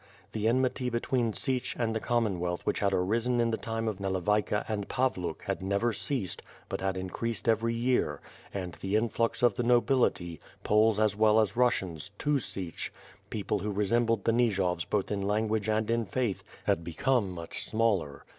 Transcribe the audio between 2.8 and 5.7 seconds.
arisen in the time of Nalevayka and Pavluk had